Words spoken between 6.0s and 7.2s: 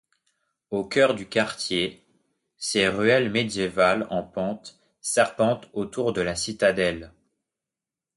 de la citadelle.